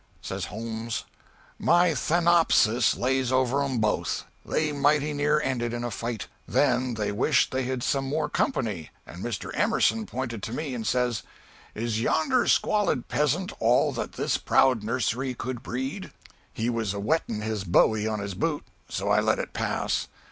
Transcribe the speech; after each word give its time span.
Says 0.19 0.45
Holmes, 0.45 1.03
'My 1.59 1.91
Thanatopsis 1.93 2.97
lays 2.97 3.31
over 3.31 3.61
'em 3.63 3.77
both.' 3.77 4.25
They 4.43 4.71
mighty 4.71 5.13
near 5.13 5.39
ended 5.39 5.73
in 5.73 5.83
a 5.83 5.91
fight. 5.91 6.25
Then 6.47 6.95
they 6.95 7.11
wished 7.11 7.51
they 7.51 7.65
had 7.65 7.83
some 7.83 8.05
more 8.09 8.27
company 8.27 8.89
and 9.05 9.23
Mr. 9.23 9.51
Emerson 9.53 10.07
pointed 10.07 10.41
to 10.41 10.53
me 10.53 10.73
and 10.73 10.87
says 10.87 11.21
"'Is 11.75 12.01
yonder 12.01 12.47
squalid 12.47 13.09
peasant 13.09 13.51
all 13.59 13.91
That 13.91 14.13
this 14.13 14.39
proud 14.39 14.81
nursery 14.81 15.35
could 15.35 15.61
breed?' 15.61 16.11
He 16.51 16.67
was 16.67 16.95
a 16.95 16.99
whetting 16.99 17.41
his 17.43 17.63
bowie 17.63 18.07
on 18.07 18.17
his 18.19 18.33
boot 18.33 18.63
so 18.89 19.09
I 19.11 19.19
let 19.19 19.37
it 19.37 19.53
pass. 19.53 20.07